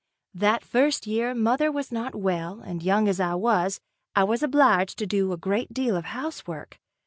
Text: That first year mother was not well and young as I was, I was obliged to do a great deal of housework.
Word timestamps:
That 0.33 0.63
first 0.65 1.05
year 1.05 1.35
mother 1.35 1.71
was 1.71 1.91
not 1.91 2.15
well 2.15 2.59
and 2.61 2.81
young 2.81 3.07
as 3.07 3.19
I 3.19 3.35
was, 3.35 3.79
I 4.15 4.23
was 4.23 4.41
obliged 4.41 4.97
to 4.97 5.05
do 5.05 5.31
a 5.31 5.37
great 5.37 5.75
deal 5.75 5.95
of 5.95 6.05
housework. 6.05 6.79